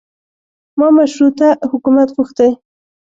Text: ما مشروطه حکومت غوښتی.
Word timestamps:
ما 0.79 0.87
مشروطه 0.99 1.47
حکومت 1.71 2.09
غوښتی. 2.15 2.49